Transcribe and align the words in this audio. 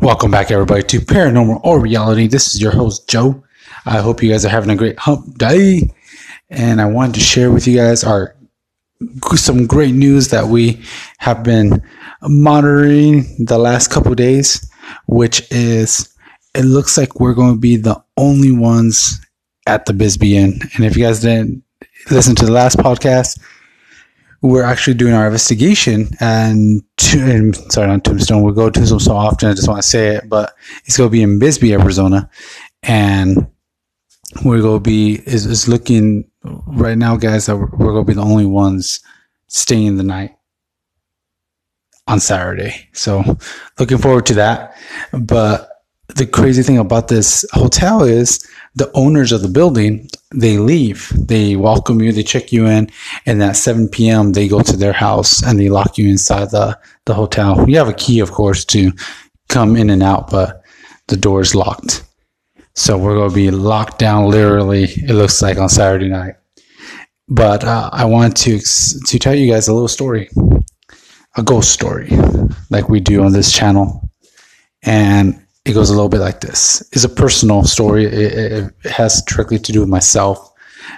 Welcome 0.00 0.30
back, 0.30 0.50
everybody, 0.50 0.82
to 0.84 1.00
Paranormal 1.00 1.60
or 1.62 1.78
Reality. 1.78 2.26
This 2.26 2.54
is 2.54 2.62
your 2.62 2.72
host, 2.72 3.06
Joe. 3.06 3.44
I 3.84 3.98
hope 3.98 4.22
you 4.22 4.30
guys 4.30 4.46
are 4.46 4.48
having 4.48 4.70
a 4.70 4.76
great 4.76 4.98
hump 4.98 5.36
day. 5.36 5.90
And 6.48 6.80
I 6.80 6.86
wanted 6.86 7.16
to 7.16 7.20
share 7.20 7.50
with 7.50 7.66
you 7.66 7.76
guys 7.76 8.02
our 8.02 8.34
some 9.36 9.66
great 9.66 9.94
news 9.94 10.28
that 10.28 10.46
we 10.46 10.82
have 11.18 11.42
been 11.42 11.82
monitoring 12.22 13.44
the 13.44 13.58
last 13.58 13.88
couple 13.88 14.14
days, 14.14 14.66
which 15.06 15.46
is 15.52 16.16
it 16.54 16.64
looks 16.64 16.96
like 16.96 17.20
we're 17.20 17.34
going 17.34 17.56
to 17.56 17.60
be 17.60 17.76
the 17.76 18.02
only 18.16 18.52
ones 18.52 19.20
at 19.66 19.84
the 19.84 19.92
Bisbee 19.92 20.34
Inn. 20.34 20.60
And 20.76 20.86
if 20.86 20.96
you 20.96 21.04
guys 21.04 21.20
didn't 21.20 21.62
listen 22.10 22.34
to 22.36 22.46
the 22.46 22.52
last 22.52 22.78
podcast, 22.78 23.38
we're 24.42 24.62
actually 24.62 24.94
doing 24.94 25.14
our 25.14 25.26
investigation 25.26 26.08
and, 26.20 26.82
to, 26.96 27.52
sorry, 27.70 27.88
not 27.88 28.04
Tombstone. 28.04 28.42
We 28.42 28.52
go 28.52 28.70
to 28.70 28.72
Tombstone 28.72 29.00
so 29.00 29.14
often. 29.14 29.50
I 29.50 29.54
just 29.54 29.68
want 29.68 29.82
to 29.82 29.88
say 29.88 30.16
it, 30.16 30.28
but 30.28 30.54
it's 30.84 30.96
going 30.96 31.08
to 31.08 31.12
be 31.12 31.22
in 31.22 31.38
Bisbee, 31.38 31.74
Arizona. 31.74 32.30
And 32.82 33.46
we're 34.44 34.62
going 34.62 34.78
to 34.78 34.90
be, 34.90 35.20
is, 35.26 35.44
is 35.44 35.68
looking 35.68 36.30
right 36.42 36.96
now, 36.96 37.16
guys, 37.16 37.46
that 37.46 37.56
we're, 37.56 37.66
we're 37.66 37.92
going 37.92 38.06
to 38.06 38.10
be 38.10 38.14
the 38.14 38.22
only 38.22 38.46
ones 38.46 39.00
staying 39.48 39.96
the 39.96 40.04
night 40.04 40.36
on 42.06 42.18
Saturday. 42.18 42.88
So 42.92 43.38
looking 43.78 43.98
forward 43.98 44.26
to 44.26 44.34
that. 44.34 44.76
But 45.12 45.68
the 46.16 46.26
crazy 46.26 46.62
thing 46.62 46.78
about 46.78 47.08
this 47.08 47.44
hotel 47.52 48.02
is 48.02 48.46
the 48.74 48.90
owners 48.94 49.32
of 49.32 49.42
the 49.42 49.48
building 49.48 50.08
they 50.34 50.58
leave. 50.58 51.12
They 51.16 51.56
welcome 51.56 52.00
you 52.00 52.12
they 52.12 52.22
check 52.22 52.52
you 52.52 52.66
in 52.66 52.90
and 53.26 53.42
at 53.42 53.56
7 53.56 53.88
p.m 53.88 54.32
they 54.32 54.48
go 54.48 54.60
to 54.60 54.76
their 54.76 54.92
house 54.92 55.42
and 55.42 55.58
they 55.58 55.68
lock 55.68 55.98
you 55.98 56.08
inside 56.08 56.50
the, 56.50 56.78
the 57.06 57.14
hotel. 57.14 57.68
You 57.68 57.78
have 57.78 57.88
a 57.88 57.94
key 57.94 58.20
of 58.20 58.30
course 58.30 58.64
to 58.66 58.92
come 59.48 59.76
in 59.76 59.90
and 59.90 60.02
out 60.02 60.30
but 60.30 60.62
the 61.08 61.16
door 61.16 61.40
is 61.40 61.54
locked. 61.54 62.04
So 62.74 62.96
we're 62.96 63.16
going 63.16 63.30
to 63.30 63.34
be 63.34 63.50
locked 63.50 63.98
down 63.98 64.30
literally 64.30 64.84
it 64.84 65.14
looks 65.14 65.42
like 65.42 65.58
on 65.58 65.68
saturday 65.68 66.08
night. 66.08 66.34
But 67.28 67.64
uh, 67.64 67.90
i 67.92 68.04
want 68.04 68.36
to 68.38 68.58
to 68.58 69.18
tell 69.18 69.34
you 69.34 69.50
guys 69.50 69.68
a 69.68 69.72
little 69.72 69.88
story 69.88 70.28
a 71.36 71.42
ghost 71.42 71.72
story 71.72 72.10
like 72.70 72.88
we 72.88 73.00
do 73.00 73.22
on 73.22 73.32
this 73.32 73.52
channel. 73.52 74.10
And 74.82 75.40
it 75.64 75.72
goes 75.72 75.90
a 75.90 75.94
little 75.94 76.08
bit 76.08 76.20
like 76.20 76.40
this. 76.40 76.80
It's 76.92 77.04
a 77.04 77.08
personal 77.08 77.64
story. 77.64 78.06
It, 78.06 78.72
it, 78.84 78.90
has 78.90 79.22
directly 79.22 79.58
to 79.58 79.72
do 79.72 79.80
with 79.80 79.88
myself, 79.88 80.52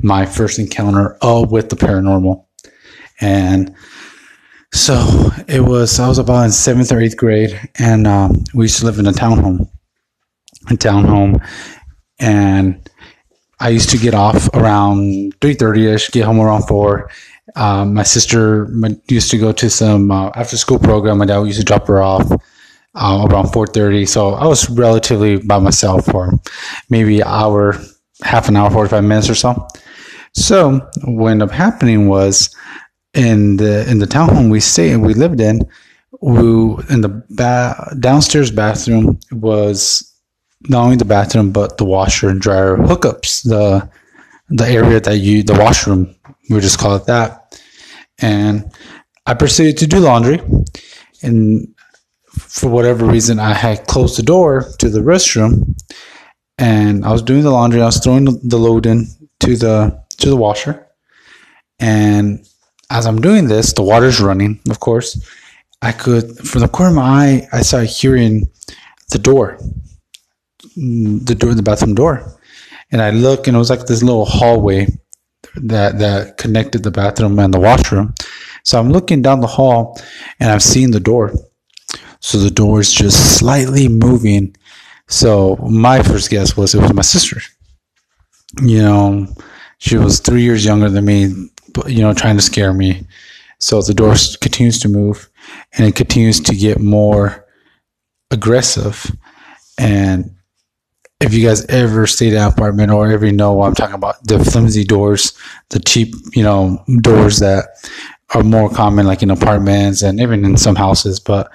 my 0.00 0.24
first 0.24 0.58
encounter 0.58 1.16
with 1.22 1.68
the 1.68 1.76
paranormal. 1.76 2.44
And 3.20 3.74
so 4.72 5.30
it 5.46 5.60
was, 5.60 6.00
I 6.00 6.08
was 6.08 6.18
about 6.18 6.44
in 6.44 6.52
seventh 6.52 6.90
or 6.90 7.00
eighth 7.00 7.16
grade, 7.16 7.58
and 7.78 8.06
um, 8.06 8.44
we 8.54 8.64
used 8.64 8.78
to 8.80 8.86
live 8.86 8.98
in 8.98 9.06
a 9.06 9.12
townhome, 9.12 9.68
a 10.70 10.74
townhome. 10.74 11.46
And 12.18 12.88
I 13.60 13.70
used 13.70 13.90
to 13.90 13.98
get 13.98 14.14
off 14.14 14.48
around 14.54 15.38
3.30ish, 15.40 16.12
get 16.12 16.24
home 16.24 16.40
around 16.40 16.62
4. 16.62 17.10
Um, 17.56 17.94
my 17.94 18.02
sister 18.02 18.68
used 19.08 19.30
to 19.30 19.38
go 19.38 19.52
to 19.52 19.70
some 19.70 20.10
uh, 20.10 20.30
after 20.34 20.56
school 20.56 20.78
program. 20.78 21.18
My 21.18 21.26
dad 21.26 21.40
used 21.42 21.58
to 21.58 21.64
drop 21.64 21.86
her 21.86 22.02
off 22.02 22.30
uh, 22.96 23.26
around 23.30 23.46
4.30 23.46 24.08
so 24.08 24.34
i 24.34 24.46
was 24.46 24.68
relatively 24.70 25.36
by 25.38 25.58
myself 25.58 26.04
for 26.06 26.32
maybe 26.90 27.20
an 27.20 27.28
hour 27.28 27.74
half 28.22 28.48
an 28.48 28.56
hour 28.56 28.70
45 28.70 29.04
minutes 29.04 29.30
or 29.30 29.34
so. 29.34 29.66
So 30.32 30.80
what 31.04 31.30
ended 31.30 31.48
up 31.48 31.54
happening 31.54 32.08
was 32.08 32.54
in 33.14 33.56
the 33.56 33.88
in 33.90 33.98
the 33.98 34.06
townhome 34.06 34.50
we 34.50 34.60
stayed 34.60 34.96
we 34.98 35.14
lived 35.14 35.40
in 35.40 35.60
we 36.20 36.42
in 36.90 37.00
the 37.00 37.24
ba- 37.30 37.96
downstairs 37.98 38.50
bathroom 38.50 39.18
was 39.32 40.12
not 40.68 40.84
only 40.84 40.96
the 40.96 41.06
bathroom 41.06 41.50
but 41.50 41.78
the 41.78 41.84
washer 41.84 42.28
and 42.28 42.40
dryer 42.42 42.76
hookups 42.76 43.42
the 43.44 43.88
the 44.50 44.68
area 44.68 45.00
that 45.00 45.16
you 45.16 45.42
the 45.42 45.54
washroom 45.54 46.14
we 46.50 46.60
just 46.60 46.78
call 46.78 46.96
it 46.96 47.06
that. 47.06 47.60
And 48.18 48.70
i 49.26 49.34
proceeded 49.34 49.78
to 49.78 49.86
do 49.86 49.98
laundry. 50.00 50.40
And 51.22 51.74
for 52.56 52.70
whatever 52.70 53.04
reason, 53.04 53.38
I 53.38 53.52
had 53.52 53.86
closed 53.86 54.18
the 54.18 54.22
door 54.22 54.64
to 54.78 54.88
the 54.88 55.00
restroom, 55.00 55.78
and 56.56 57.04
I 57.04 57.12
was 57.12 57.22
doing 57.22 57.42
the 57.42 57.50
laundry. 57.50 57.82
I 57.82 57.86
was 57.86 58.00
throwing 58.02 58.24
the 58.24 58.56
load 58.56 58.86
in 58.86 59.06
to 59.40 59.56
the 59.56 60.02
to 60.18 60.30
the 60.30 60.36
washer, 60.36 60.86
and 61.78 62.46
as 62.90 63.06
I'm 63.06 63.20
doing 63.20 63.48
this, 63.48 63.74
the 63.74 63.82
water's 63.82 64.20
running. 64.20 64.60
Of 64.70 64.80
course, 64.80 65.22
I 65.82 65.92
could 65.92 66.38
from 66.38 66.62
the 66.62 66.68
corner 66.68 66.90
of 66.90 66.96
my 66.96 67.02
eye, 67.02 67.48
I 67.52 67.60
started 67.60 67.90
hearing 67.90 68.48
the 69.10 69.18
door, 69.18 69.58
the 70.76 71.36
door, 71.38 71.52
the 71.52 71.62
bathroom 71.62 71.94
door, 71.94 72.40
and 72.90 73.02
I 73.02 73.10
look, 73.10 73.46
and 73.46 73.54
it 73.54 73.58
was 73.58 73.68
like 73.68 73.84
this 73.84 74.02
little 74.02 74.24
hallway 74.24 74.86
that 75.56 75.98
that 75.98 76.38
connected 76.38 76.84
the 76.84 76.90
bathroom 76.90 77.38
and 77.38 77.52
the 77.52 77.60
washroom. 77.60 78.14
So 78.64 78.80
I'm 78.80 78.90
looking 78.90 79.20
down 79.20 79.40
the 79.40 79.46
hall, 79.46 80.00
and 80.40 80.50
I'm 80.50 80.60
seeing 80.60 80.90
the 80.90 81.00
door 81.00 81.34
so 82.26 82.38
the 82.38 82.50
door 82.50 82.80
is 82.80 82.92
just 82.92 83.38
slightly 83.38 83.86
moving. 83.86 84.56
So 85.06 85.54
my 85.70 86.02
first 86.02 86.28
guess 86.28 86.56
was 86.56 86.74
it 86.74 86.82
was 86.82 86.92
my 86.92 87.02
sister. 87.02 87.40
You 88.60 88.82
know, 88.82 89.28
she 89.78 89.96
was 89.96 90.18
three 90.18 90.42
years 90.42 90.64
younger 90.64 90.90
than 90.90 91.04
me, 91.04 91.26
you 91.86 92.00
know, 92.00 92.12
trying 92.12 92.34
to 92.34 92.42
scare 92.42 92.72
me. 92.72 93.06
So 93.60 93.80
the 93.80 93.94
door 93.94 94.16
continues 94.40 94.80
to 94.80 94.88
move 94.88 95.30
and 95.74 95.86
it 95.86 95.94
continues 95.94 96.40
to 96.40 96.56
get 96.56 96.80
more 96.80 97.46
aggressive. 98.32 99.08
And 99.78 100.34
if 101.20 101.32
you 101.32 101.46
guys 101.46 101.64
ever 101.66 102.08
stayed 102.08 102.32
in 102.32 102.42
an 102.42 102.48
apartment 102.48 102.90
or 102.90 103.06
ever 103.06 103.30
know 103.30 103.52
what 103.52 103.68
I'm 103.68 103.76
talking 103.76 103.94
about, 103.94 104.16
the 104.24 104.44
flimsy 104.44 104.82
doors, 104.82 105.32
the 105.70 105.78
cheap, 105.78 106.12
you 106.32 106.42
know, 106.42 106.82
doors 107.02 107.38
that 107.38 107.66
are 108.34 108.42
more 108.42 108.68
common 108.68 109.06
like 109.06 109.22
in 109.22 109.30
apartments 109.30 110.02
and 110.02 110.20
even 110.20 110.44
in 110.44 110.56
some 110.56 110.74
houses, 110.74 111.20
but 111.20 111.50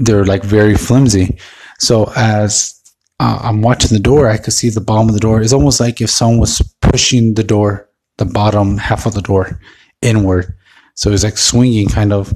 they're 0.00 0.24
like 0.24 0.42
very 0.42 0.74
flimsy. 0.74 1.38
So 1.78 2.10
as 2.16 2.74
uh, 3.20 3.38
I'm 3.42 3.62
watching 3.62 3.90
the 3.90 4.02
door, 4.02 4.28
I 4.28 4.38
could 4.38 4.54
see 4.54 4.70
the 4.70 4.80
bottom 4.80 5.08
of 5.08 5.14
the 5.14 5.20
door. 5.20 5.40
It's 5.40 5.52
almost 5.52 5.78
like 5.78 6.00
if 6.00 6.10
someone 6.10 6.40
was 6.40 6.60
pushing 6.80 7.34
the 7.34 7.44
door, 7.44 7.88
the 8.16 8.24
bottom 8.24 8.78
half 8.78 9.06
of 9.06 9.14
the 9.14 9.22
door 9.22 9.60
inward. 10.02 10.56
So 10.94 11.12
it's 11.12 11.22
like 11.22 11.38
swinging 11.38 11.88
kind 11.88 12.12
of. 12.12 12.32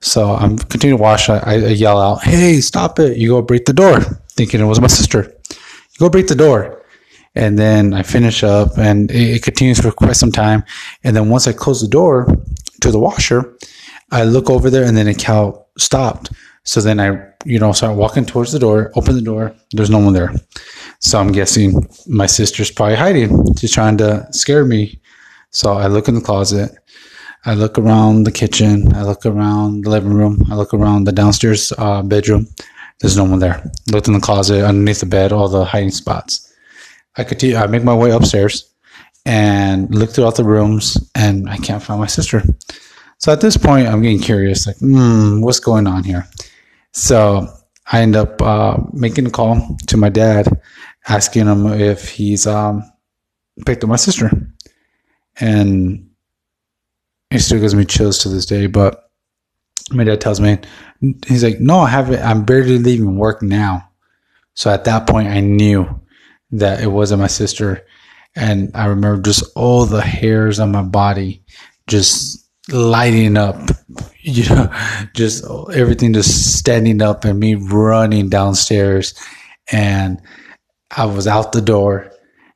So 0.00 0.32
I'm 0.32 0.58
continuing 0.58 0.98
to 0.98 1.02
watch. 1.02 1.28
I, 1.28 1.38
I, 1.38 1.54
yell 1.54 2.00
out, 2.00 2.24
Hey, 2.24 2.60
stop 2.60 2.98
it. 2.98 3.18
You 3.18 3.28
go 3.28 3.42
break 3.42 3.66
the 3.66 3.72
door. 3.72 4.00
Thinking 4.30 4.60
it 4.60 4.64
was 4.64 4.80
my 4.80 4.88
sister. 4.88 5.22
You 5.50 5.98
go 5.98 6.08
break 6.08 6.26
the 6.26 6.34
door. 6.34 6.82
And 7.34 7.58
then 7.58 7.94
I 7.94 8.02
finish 8.02 8.42
up 8.42 8.76
and 8.76 9.10
it, 9.10 9.36
it 9.36 9.42
continues 9.42 9.80
for 9.80 9.92
quite 9.92 10.16
some 10.16 10.32
time. 10.32 10.64
And 11.04 11.14
then 11.14 11.28
once 11.28 11.46
I 11.46 11.52
close 11.52 11.80
the 11.80 11.88
door 11.88 12.26
to 12.80 12.90
the 12.90 12.98
washer, 12.98 13.56
I 14.10 14.24
look 14.24 14.50
over 14.50 14.68
there 14.70 14.84
and 14.84 14.96
then 14.96 15.08
a 15.08 15.14
cow 15.14 15.66
stopped. 15.78 16.30
So 16.64 16.80
then 16.80 17.00
I, 17.00 17.32
you 17.44 17.58
know, 17.58 17.72
start 17.72 17.96
walking 17.96 18.24
towards 18.24 18.52
the 18.52 18.58
door, 18.58 18.92
open 18.94 19.14
the 19.14 19.20
door, 19.20 19.54
there's 19.72 19.90
no 19.90 19.98
one 19.98 20.12
there. 20.12 20.32
So 21.00 21.18
I'm 21.18 21.32
guessing 21.32 21.88
my 22.06 22.26
sister's 22.26 22.70
probably 22.70 22.94
hiding. 22.94 23.54
She's 23.56 23.72
trying 23.72 23.98
to 23.98 24.26
scare 24.30 24.64
me. 24.64 25.00
So 25.50 25.72
I 25.72 25.88
look 25.88 26.08
in 26.08 26.14
the 26.14 26.20
closet. 26.20 26.70
I 27.44 27.54
look 27.54 27.78
around 27.78 28.24
the 28.24 28.32
kitchen. 28.32 28.94
I 28.94 29.02
look 29.02 29.26
around 29.26 29.84
the 29.84 29.90
living 29.90 30.14
room. 30.14 30.44
I 30.50 30.54
look 30.54 30.72
around 30.72 31.04
the 31.04 31.12
downstairs 31.12 31.72
uh, 31.76 32.02
bedroom. 32.02 32.46
There's 33.00 33.16
no 33.16 33.24
one 33.24 33.40
there. 33.40 33.68
Looked 33.90 34.06
in 34.06 34.14
the 34.14 34.20
closet, 34.20 34.64
underneath 34.64 35.00
the 35.00 35.06
bed, 35.06 35.32
all 35.32 35.48
the 35.48 35.64
hiding 35.64 35.90
spots. 35.90 36.54
I 37.16 37.24
continue. 37.24 37.56
I 37.56 37.66
make 37.66 37.82
my 37.82 37.94
way 37.94 38.12
upstairs 38.12 38.72
and 39.26 39.92
look 39.92 40.10
throughout 40.10 40.36
the 40.36 40.44
rooms, 40.44 40.96
and 41.16 41.50
I 41.50 41.56
can't 41.56 41.82
find 41.82 42.00
my 42.00 42.06
sister. 42.06 42.42
So 43.18 43.32
at 43.32 43.40
this 43.40 43.56
point, 43.56 43.88
I'm 43.88 44.02
getting 44.02 44.20
curious, 44.20 44.66
like, 44.66 44.78
hmm, 44.78 45.40
what's 45.40 45.60
going 45.60 45.88
on 45.88 46.04
here? 46.04 46.28
So 46.92 47.48
I 47.90 48.02
end 48.02 48.16
up 48.16 48.40
uh, 48.40 48.78
making 48.92 49.26
a 49.26 49.30
call 49.30 49.76
to 49.88 49.96
my 49.96 50.08
dad, 50.08 50.60
asking 51.08 51.46
him 51.46 51.66
if 51.66 52.08
he's 52.08 52.46
um, 52.46 52.90
picked 53.66 53.82
up 53.82 53.90
my 53.90 53.96
sister, 53.96 54.30
and 55.40 56.10
it 57.30 57.40
still 57.40 57.60
gives 57.60 57.74
me 57.74 57.84
chills 57.84 58.18
to 58.18 58.28
this 58.28 58.46
day. 58.46 58.66
But 58.66 59.10
my 59.90 60.04
dad 60.04 60.20
tells 60.20 60.40
me, 60.40 60.58
he's 61.26 61.42
like, 61.42 61.60
"No, 61.60 61.80
I 61.80 61.88
haven't. 61.88 62.22
I'm 62.22 62.44
barely 62.44 62.78
leaving 62.78 63.16
work 63.16 63.42
now." 63.42 63.88
So 64.54 64.70
at 64.70 64.84
that 64.84 65.06
point, 65.06 65.28
I 65.28 65.40
knew 65.40 66.00
that 66.52 66.82
it 66.82 66.88
wasn't 66.88 67.22
my 67.22 67.26
sister, 67.26 67.86
and 68.36 68.70
I 68.74 68.86
remember 68.86 69.22
just 69.22 69.44
all 69.56 69.86
the 69.86 70.02
hairs 70.02 70.60
on 70.60 70.72
my 70.72 70.82
body 70.82 71.42
just 71.86 72.41
lighting 72.70 73.36
up 73.36 73.56
you 74.22 74.48
know, 74.48 74.72
just 75.14 75.44
everything 75.74 76.14
just 76.14 76.58
standing 76.58 77.02
up 77.02 77.24
and 77.24 77.38
me 77.38 77.54
running 77.54 78.28
downstairs. 78.28 79.14
And 79.70 80.20
I 80.96 81.06
was 81.06 81.26
out 81.26 81.52
the 81.52 81.60
door 81.60 82.12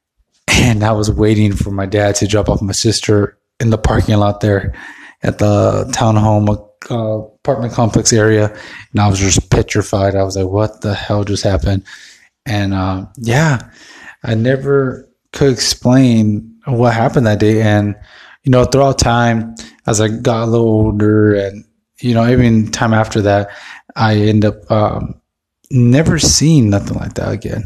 and 0.48 0.84
I 0.84 0.92
was 0.92 1.10
waiting 1.10 1.52
for 1.52 1.70
my 1.70 1.86
dad 1.86 2.14
to 2.16 2.26
drop 2.26 2.48
off 2.48 2.62
my 2.62 2.72
sister 2.72 3.38
in 3.58 3.70
the 3.70 3.78
parking 3.78 4.16
lot 4.16 4.40
there 4.40 4.74
at 5.22 5.38
the 5.38 5.90
townhome 5.92 6.48
uh, 6.90 7.18
apartment 7.18 7.72
complex 7.72 8.12
area, 8.12 8.54
and 8.92 9.00
I 9.00 9.08
was 9.08 9.18
just 9.18 9.50
petrified. 9.50 10.14
I 10.14 10.22
was 10.22 10.36
like, 10.36 10.46
"What 10.46 10.82
the 10.82 10.94
hell 10.94 11.24
just 11.24 11.42
happened?" 11.42 11.84
And 12.44 12.74
uh, 12.74 13.06
yeah, 13.16 13.70
I 14.22 14.34
never 14.34 15.08
could 15.32 15.52
explain 15.52 16.54
what 16.66 16.94
happened 16.94 17.26
that 17.26 17.40
day. 17.40 17.62
And 17.62 17.96
you 18.46 18.52
know, 18.52 18.64
throughout 18.64 18.98
time, 18.98 19.56
as 19.88 20.00
I 20.00 20.06
got 20.06 20.44
a 20.44 20.46
little 20.46 20.68
older, 20.68 21.34
and 21.34 21.64
you 22.00 22.14
know, 22.14 22.26
even 22.28 22.70
time 22.70 22.94
after 22.94 23.20
that, 23.22 23.50
I 23.96 24.14
end 24.16 24.44
up 24.44 24.70
um, 24.70 25.20
never 25.72 26.20
seeing 26.20 26.70
nothing 26.70 26.96
like 26.96 27.14
that 27.14 27.32
again. 27.32 27.64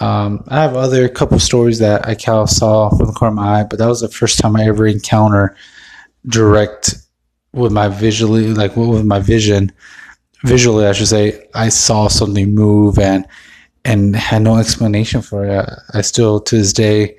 Um, 0.00 0.42
I 0.48 0.62
have 0.62 0.74
other 0.74 1.06
couple 1.10 1.38
stories 1.38 1.80
that 1.80 2.08
I 2.08 2.14
kind 2.14 2.38
of 2.38 2.48
saw 2.48 2.88
from 2.88 3.08
the 3.08 3.12
corner 3.12 3.32
of 3.32 3.36
my 3.36 3.60
eye, 3.60 3.64
but 3.64 3.78
that 3.78 3.88
was 3.88 4.00
the 4.00 4.08
first 4.08 4.38
time 4.38 4.56
I 4.56 4.64
ever 4.64 4.86
encountered 4.86 5.54
direct 6.26 6.94
with 7.52 7.70
my 7.70 7.88
visually, 7.88 8.54
like 8.54 8.76
with 8.76 9.04
my 9.04 9.18
vision, 9.18 9.70
visually, 10.44 10.86
I 10.86 10.92
should 10.92 11.08
say, 11.08 11.46
I 11.52 11.68
saw 11.68 12.08
something 12.08 12.54
move 12.54 12.98
and 12.98 13.26
and 13.84 14.16
had 14.16 14.42
no 14.42 14.56
explanation 14.56 15.20
for 15.20 15.44
it. 15.44 15.68
I 15.92 16.00
still 16.00 16.40
to 16.40 16.56
this 16.56 16.72
day 16.72 17.18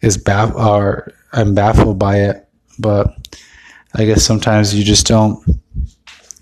is 0.00 0.16
baff 0.16 0.54
or 0.54 1.12
I'm 1.32 1.54
baffled 1.54 1.98
by 1.98 2.20
it, 2.20 2.48
but 2.78 3.14
I 3.94 4.04
guess 4.04 4.24
sometimes 4.24 4.74
you 4.74 4.84
just 4.84 5.06
don't 5.06 5.42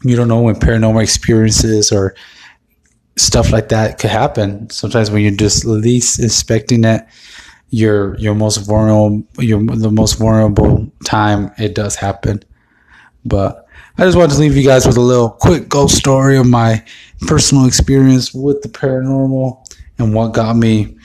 you 0.05 0.17
don't 0.17 0.29
know 0.29 0.43
when 0.43 0.55
paranormal 0.55 1.03
experiences 1.03 1.91
or 1.91 2.15
stuff 3.17 3.51
like 3.51 3.69
that 3.71 3.99
could 3.99 4.11
happen. 4.11 4.71
Sometimes 4.71 5.11
when 5.11 5.23
you're 5.23 5.33
just 5.33 5.65
least 5.65 6.21
expecting 6.21 6.85
it, 6.85 7.05
your 7.71 8.17
your 8.19 8.35
most 8.35 8.59
vulnerable 8.59 9.23
your 9.39 9.63
the 9.63 9.91
most 9.91 10.15
vulnerable 10.15 10.91
time 11.05 11.51
it 11.59 11.75
does 11.75 11.97
happen. 11.97 12.43
But 13.25 13.67
I 13.99 14.05
just 14.05 14.17
wanted 14.17 14.35
to 14.35 14.41
leave 14.41 14.57
you 14.57 14.65
guys 14.65 14.87
with 14.87 14.97
a 14.97 15.03
little 15.03 15.31
quick 15.31 15.69
ghost 15.69 15.97
story 15.97 16.37
of 16.37 16.47
my 16.47 16.85
personal 17.27 17.67
experience 17.67 18.33
with 18.33 18.63
the 18.63 18.69
paranormal 18.69 19.77
and 19.99 20.15
what 20.15 20.33
got 20.33 20.57
me 20.57 20.97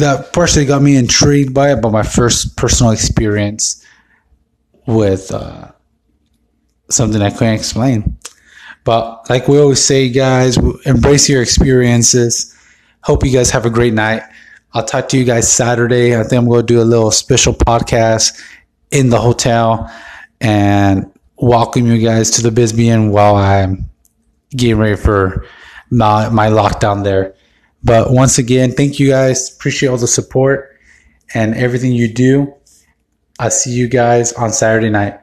that 0.00 0.32
partially 0.32 0.64
got 0.64 0.82
me 0.82 0.96
intrigued 0.96 1.54
by 1.54 1.72
it, 1.72 1.80
but 1.80 1.90
my 1.90 2.02
first 2.02 2.56
personal 2.56 2.92
experience 2.92 3.84
with 4.86 5.32
uh, 5.32 5.70
something 6.90 7.22
I 7.22 7.30
couldn't 7.30 7.54
explain. 7.54 8.16
But 8.84 9.28
like 9.30 9.48
we 9.48 9.58
always 9.58 9.82
say, 9.82 10.08
guys, 10.08 10.56
embrace 10.84 11.28
your 11.28 11.42
experiences. 11.42 12.56
Hope 13.02 13.24
you 13.24 13.32
guys 13.32 13.50
have 13.50 13.66
a 13.66 13.70
great 13.70 13.94
night. 13.94 14.22
I'll 14.72 14.84
talk 14.84 15.08
to 15.10 15.18
you 15.18 15.24
guys 15.24 15.50
Saturday. 15.50 16.18
I 16.18 16.22
think 16.22 16.40
I'm 16.40 16.48
going 16.48 16.60
to 16.60 16.66
do 16.66 16.80
a 16.80 16.84
little 16.84 17.10
special 17.10 17.52
podcast 17.52 18.40
in 18.90 19.10
the 19.10 19.20
hotel 19.20 19.92
and 20.40 21.10
welcome 21.36 21.86
you 21.86 21.98
guys 21.98 22.30
to 22.32 22.42
the 22.42 22.50
Bisbee 22.50 22.96
while 23.08 23.36
I'm 23.36 23.90
getting 24.50 24.78
ready 24.78 24.96
for 24.96 25.46
my, 25.90 26.28
my 26.28 26.48
lockdown 26.48 27.04
there. 27.04 27.34
But 27.82 28.10
once 28.10 28.38
again, 28.38 28.72
thank 28.72 28.98
you 28.98 29.08
guys. 29.08 29.54
Appreciate 29.54 29.88
all 29.88 29.96
the 29.96 30.06
support 30.06 30.76
and 31.34 31.54
everything 31.54 31.92
you 31.92 32.12
do. 32.12 32.54
I'll 33.38 33.50
see 33.50 33.70
you 33.70 33.88
guys 33.88 34.32
on 34.32 34.52
Saturday 34.52 34.90
night. 34.90 35.19